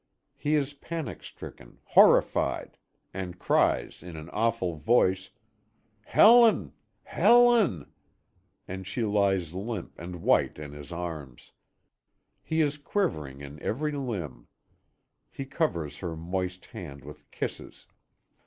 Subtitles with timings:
[0.35, 2.77] He is panic stricken, horrified,
[3.13, 5.29] and cries in an awful voice:
[6.05, 7.85] "Helen Helen!"
[8.67, 11.51] And she lies limp and white in his arms.
[12.41, 14.47] He is quivering in every limb.
[15.29, 17.85] He covers her moist hand with kisses.